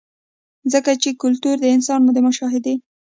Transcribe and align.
ځکه 0.73 0.91
چې 1.01 1.09
کلتور 1.21 1.55
د 1.59 1.65
انسان 1.75 1.99
د 2.15 2.17
مشاهدې 2.27 2.75